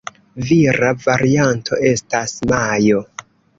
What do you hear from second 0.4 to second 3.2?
Vira varianto estas "Majo".